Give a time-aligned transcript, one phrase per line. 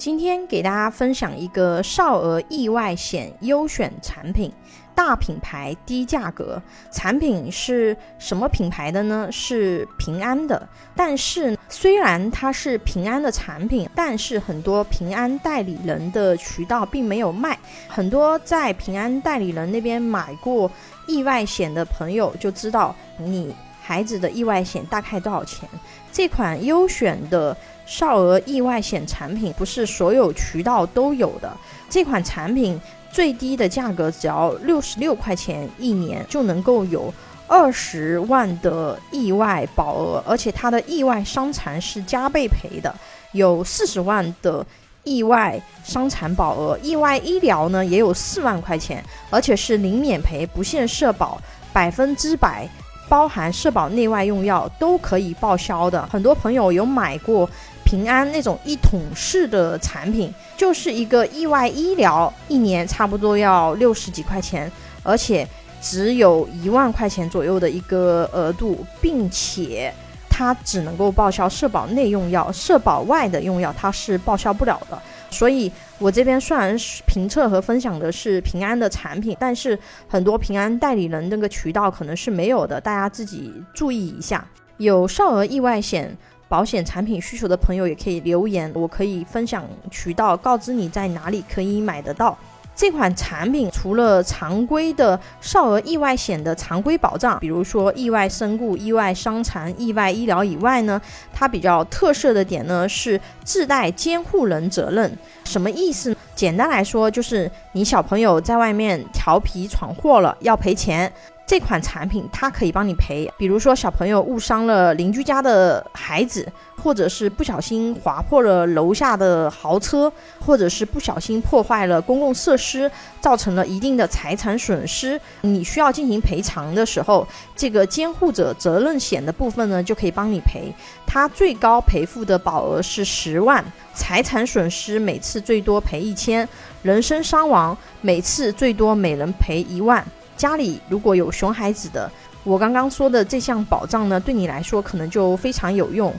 [0.00, 4.50] 今天给大家分享一个少儿意外险优选产品，
[4.94, 6.58] 大品牌低价格。
[6.90, 9.28] 产品是什么品牌的呢？
[9.30, 10.66] 是平安的。
[10.96, 17.58] 但是虽然它是平安的产品，但是很多平安代理人的渠道并没有卖。
[17.86, 20.70] 很多在平安代理人那边买过
[21.08, 25.68] 意外险的朋友就知道，你孩子的意外险大概多少钱？
[26.12, 27.56] 这款优选的。
[27.86, 31.52] 少儿意外险产品不是所有渠道都有的。
[31.88, 32.80] 这款产品
[33.10, 37.12] 最低的价格只要六十六块钱一年，就能够有
[37.48, 42.94] 二十万的意外保额，而且它的意外伤残是加倍赔的，
[43.32, 44.64] 有四十万的
[45.02, 46.78] 意外伤残保额。
[46.80, 51.42] 意外医疗呢也有四万块钱，而且是零免赔，不限社保，
[51.72, 52.68] 百分之百
[53.10, 56.06] 包含社保内外用药都可以报销的。
[56.06, 57.46] 很多朋友有买过。
[57.82, 64.70] 平安那种一桶式的产品，就是一个意外医疗，一年差不多要六十几块钱，
[65.02, 65.44] 而且
[65.82, 69.92] 只有一万块钱左右的一个额度，并且
[70.28, 74.96] 它只能够报销社保内用药，社保外的用药它是报销不了的。
[75.30, 79.78] 所以我这边虽然是评测和分享的是平安的产品，但是
[80.08, 84.46] 很多平安代理人那个渠道可能是没有的，大家自己注意一下。
[84.78, 86.16] 有少儿意外险。
[86.48, 92.36] 保险产品需求的朋友也可以留言，我可以分享渠道，告知你在哪里可以买得到
[92.80, 93.70] 这款产品。
[93.70, 100.98] 除了常规的少儿意外险的常规保障，比如说意外身故、意外伤残、意外医疗以外呢，
[101.30, 105.14] 它比较特色的点呢是自带监护人责任。
[105.44, 106.16] 什么意思？
[106.34, 111.12] 简单来说，就是你小朋友在外面调皮闯祸了，要赔钱。
[111.50, 116.46] 这款产品它可以帮你赔，比如说小朋友误伤了邻居家的孩子，
[116.80, 122.88] 或者是不小心划破了楼下的豪车，或者是不小心破坏了公共设施，
[123.20, 127.26] 造成了一定的财产损失，你需要进行赔偿的时候，
[127.56, 130.72] 这个监护者责任险的部分呢就可以帮你赔，
[131.04, 136.48] 它最高赔付的保额是十万，财产损失每次最多赔一千，
[136.82, 140.06] 人身伤亡每次最多每人赔一万。
[140.40, 142.10] 家里如果有熊孩子的，
[142.44, 146.10] 我刚刚说的这项保障呢，对你来说可能就非常有用。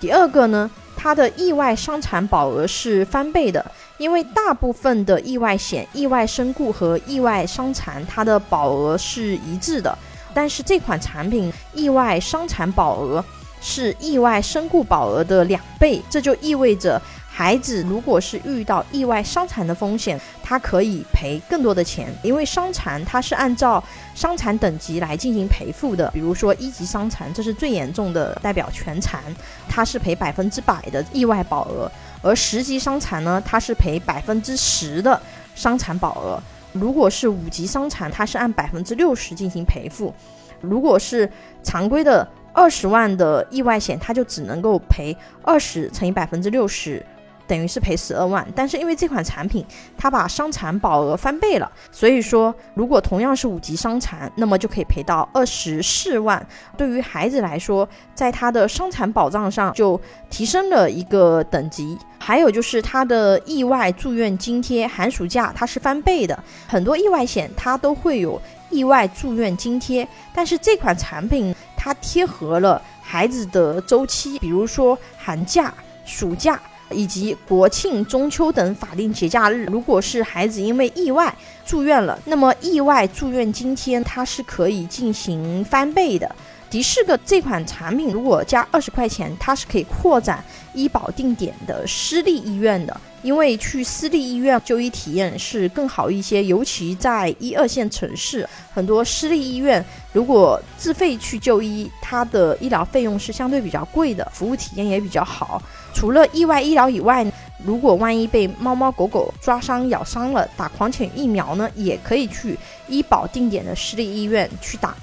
[0.00, 3.62] 第二个呢，它的意外伤残保额是翻倍的，
[3.98, 9.98] 因为大部分的意外险、意外身故和意外伤残，它的保额是一致的，
[10.32, 13.22] 但是这款产品意外伤残保额
[13.60, 16.98] 是意外身故保额的两倍，这就意味着。
[17.38, 23.80] 孩子如果是遇到意外伤残的风险，他可以赔更多的钱，因为伤残它是按照
[24.12, 26.10] 伤残等级来进行赔付的。
[26.10, 29.22] 比如说一级伤残，这是最严重的，代表全残，
[29.68, 31.88] 它是赔百分之百的意外保额；
[32.22, 35.22] 而十级伤残呢，它是赔百分之十的
[35.54, 36.42] 伤残保额。
[36.72, 40.12] 如果是五级伤残，它是按百分之六十进行赔付。
[40.60, 41.30] 如果是
[41.62, 47.00] 常规的二十万的意外险，它就只能够赔二十乘以百分之六十。
[47.48, 49.64] 等于是赔十二万，但是因为这款产品
[49.96, 56.46] 它把伤残保额翻倍了，所以说如果同样是五级伤残，那么就可以赔到二十四万。
[56.76, 59.98] 对于孩子来说，在他的伤残保障上就
[60.28, 61.98] 提升了一个等级。
[62.20, 75.72] 还有就是他的意外住院津贴，寒暑假它是翻倍的，很多意外险它都会有意外住院津贴，但是这款产品它贴合了孩子的周期，比如说寒假、
[76.04, 76.60] 暑假。
[76.90, 81.34] 以及国庆、中秋等法定节假日，如果是孩子因为意外
[81.66, 86.30] 住院了，那么意外住院津贴它是可以进行翻倍的。
[86.70, 92.94] 第四个，这款产品如果加二十块钱，它是可以扩展医保定点的私立医院的。
[93.20, 105.60] 因为去私立医院就医体验是更好一些，尤其在一二线城市，很多私立医院如果自费去就医，它的医疗费用是相对比较贵的，服务体验也比较好。
[105.92, 107.26] 除了意外医疗以外，
[107.64, 112.56] 如果万一被猫猫狗狗抓伤、咬伤了，打狂犬疫苗呢，也可以去
[112.86, 114.94] 医保定点的私立医院去打。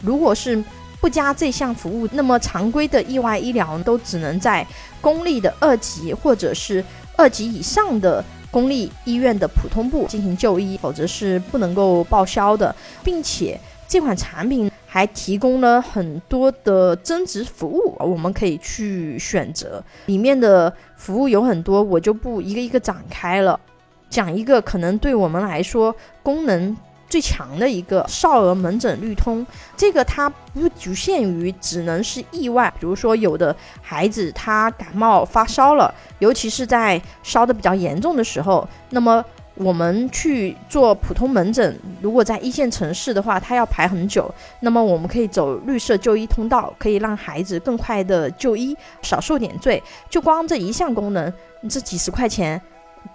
[0.00, 0.62] 如果是
[1.04, 4.66] 不加这项服务，那么常规的意外医疗都只能在
[5.02, 6.82] 公立的二级或者是。
[7.16, 12.74] 二级以上的公立医院的普通部进行就医，否则是不能够报销的，
[13.04, 19.84] 并且这款产品还提供了很多的增值服务，我们可以去选择。
[20.06, 23.60] 里面的服务有很多，我就不一个一个展开了，
[24.08, 26.74] 讲一个可能对我们来说功能。
[27.14, 29.46] 最强的一个少儿门诊绿通。
[29.76, 39.24] 这个它不局限于只能是意外，比如说有的孩子他感冒发烧了，尤其是在烧的比较严重的时候，那么。
[39.56, 44.28] 我们去做普通门诊，如果在一线城市的话，他要排很久。
[44.58, 49.80] 那么我们可以走绿色就医通道，可以让孩子更快的就医，少受点罪。
[50.10, 51.32] 就光这一项功能，
[51.70, 52.60] 这几十块钱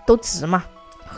[0.06, 0.63] 都值嘛？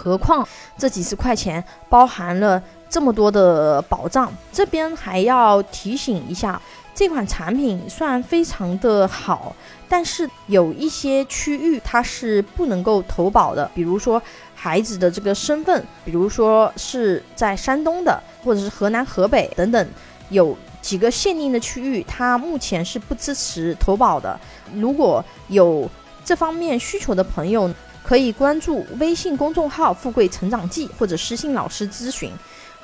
[0.02, 4.34] 何况这几十块钱包含了这么多的保障。
[4.52, 6.60] 这边还要提醒一下，
[6.96, 9.56] 这款产品虽然非常的好，
[9.88, 14.20] 但是有一些区域它是不能够投保的，比如说。
[14.54, 19.88] 孩子的这个身份，比如说是在山东的，或者是河南、河北等等，
[20.30, 24.40] 有几个限定的区域，它目前是不支持投保的。
[24.76, 25.90] 如果有
[26.24, 27.68] 这方面需求的朋友，
[28.04, 32.32] 可以关注微信公众号“富贵成长记”或者私信老师咨询，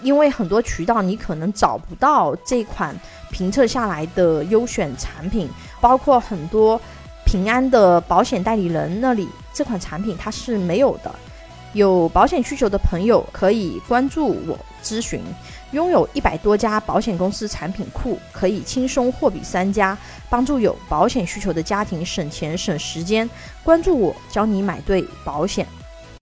[0.01, 2.95] 因为很多渠道你可能找不到这款
[3.31, 5.49] 评测下来的优选产品，
[5.81, 6.79] 包括很多
[7.25, 11.13] 平安的保险代理人那里，这款产品它是没有的。
[11.77, 15.21] 有保险需求的朋友可以关注我咨询，
[15.71, 19.95] 拥有一百多家保险公司产品库，可以轻松货比三家，
[20.27, 23.29] 帮助有保险需求的家庭省钱省时间。
[23.63, 25.68] 关注我，教你买对保险。